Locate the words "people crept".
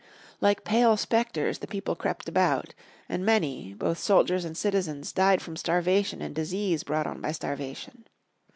1.67-2.27